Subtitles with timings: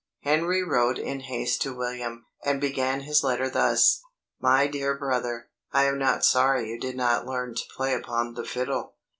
[0.21, 4.01] Henry wrote in haste to William, and began his letter thus:
[4.39, 8.43] "My dear brother, I am not sorry you did not learn to play upon the
[8.43, 8.95] fiddle."